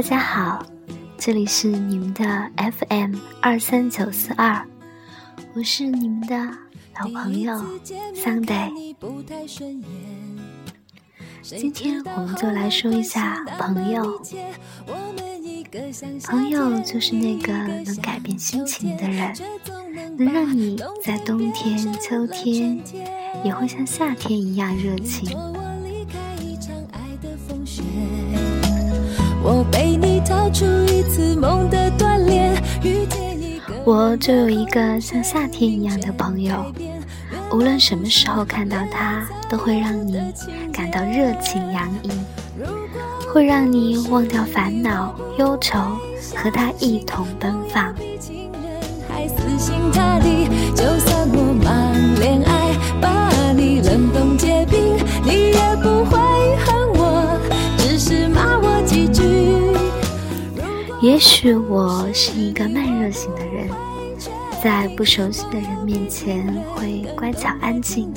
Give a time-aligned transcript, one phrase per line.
[0.00, 0.64] 大家好，
[1.18, 2.24] 这里是你们的
[2.56, 4.66] FM 二三九四二，
[5.52, 6.36] 我是你们的
[6.98, 7.52] 老朋友
[8.14, 8.96] Sunday。
[11.42, 14.18] 今天我们就来说一下朋友。
[16.24, 19.34] 朋友就是那个能改变心情的人，
[20.16, 22.82] 能让你在冬天、秋天
[23.44, 25.36] 也会像夏天一样热情。
[29.42, 29.64] 我
[33.84, 36.64] 我就有一个像夏天一样的朋友，
[37.52, 40.20] 无论什么时候看到他，都会让你
[40.72, 42.10] 感到热情洋溢，
[43.32, 45.78] 会让你忘掉烦恼忧愁，
[46.36, 47.94] 和他一同奔放。
[61.00, 63.70] 也许我是一个慢热型的人，
[64.62, 68.12] 在不熟悉的人面前会乖巧安静，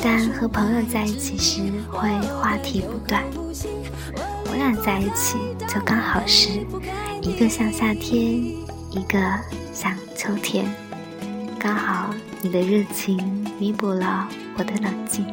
[0.00, 2.08] 但和朋友在一起时会
[2.40, 3.24] 话题不断。
[4.46, 6.64] 我俩在一起就刚好是
[7.20, 8.44] 一个像夏天，
[8.92, 9.18] 一个
[9.72, 10.72] 像秋天，
[11.58, 15.26] 刚好你的热情弥补了我的冷静。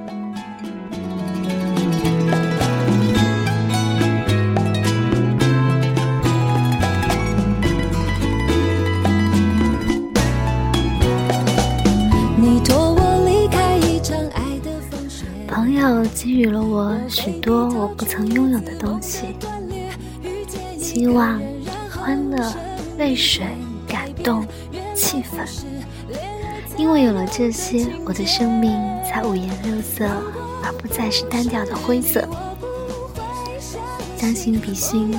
[15.55, 19.27] 朋友给予了我许多我不曾拥有的东西，
[20.77, 21.39] 希望、
[21.89, 22.53] 欢乐、
[22.97, 23.45] 泪水、
[23.88, 24.45] 感动、
[24.94, 25.47] 气氛。
[26.75, 28.77] 因为有了这些，我的生命
[29.09, 30.05] 才五颜六色，
[30.61, 32.27] 而不再是单调的灰色。
[34.17, 35.17] 将心比心，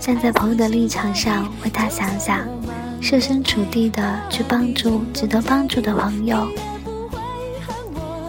[0.00, 2.40] 站在朋友的立场上为他想想，
[3.00, 6.48] 设身处地的去帮助值得帮助的朋友。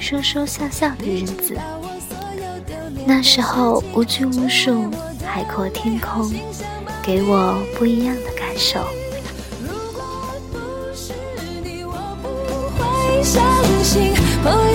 [0.00, 1.56] 说说笑笑的日子，
[3.06, 4.90] 那时候无拘无束，
[5.24, 6.30] 海阔天空，
[7.02, 8.80] 给我不一样的感受。
[14.42, 14.73] 朋友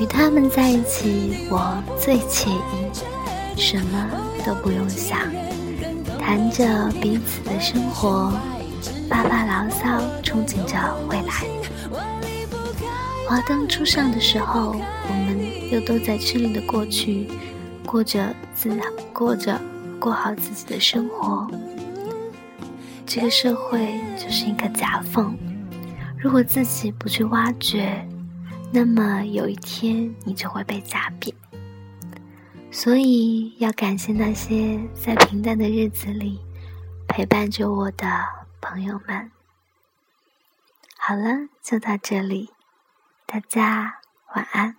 [0.00, 1.46] 与他们在一起。
[1.50, 2.90] 我最惬意，
[3.56, 4.10] 什么
[4.44, 5.18] 都不用想，
[6.18, 8.32] 谈着彼此的生活，
[9.08, 10.76] 发发牢骚，憧憬着
[11.08, 11.44] 未来。
[13.28, 14.76] 华灯初上的时候，
[15.08, 17.26] 我们又都在吃力的过去，
[17.86, 18.70] 过着自
[19.12, 19.60] 过着
[19.98, 21.48] 过好自己的生活。
[23.06, 25.36] 这个社会就是一个夹缝，
[26.18, 28.06] 如果自己不去挖掘，
[28.76, 31.32] 那么有一天你就会被砸扁。
[32.72, 36.40] 所以要感谢那些在平淡的日子里
[37.06, 38.04] 陪伴着我的
[38.60, 39.30] 朋友们。
[40.98, 42.50] 好了，就到这里，
[43.26, 44.00] 大家
[44.34, 44.74] 晚安。